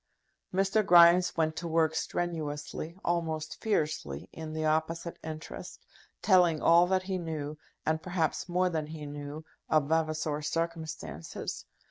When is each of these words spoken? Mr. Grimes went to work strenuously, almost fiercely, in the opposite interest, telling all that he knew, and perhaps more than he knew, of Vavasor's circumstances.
Mr. 0.51 0.83
Grimes 0.83 1.37
went 1.37 1.55
to 1.57 1.67
work 1.67 1.93
strenuously, 1.93 2.97
almost 3.05 3.61
fiercely, 3.61 4.27
in 4.33 4.51
the 4.51 4.65
opposite 4.65 5.19
interest, 5.23 5.85
telling 6.23 6.59
all 6.59 6.87
that 6.87 7.03
he 7.03 7.19
knew, 7.19 7.55
and 7.85 8.01
perhaps 8.01 8.49
more 8.49 8.67
than 8.71 8.87
he 8.87 9.05
knew, 9.05 9.45
of 9.69 9.89
Vavasor's 9.89 10.47
circumstances. 10.47 11.65